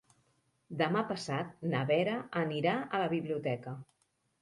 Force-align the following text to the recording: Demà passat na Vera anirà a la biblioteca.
Demà 0.79 1.03
passat 1.11 1.69
na 1.75 1.83
Vera 1.91 2.17
anirà 2.47 2.75
a 2.83 3.07
la 3.07 3.15
biblioteca. 3.17 3.79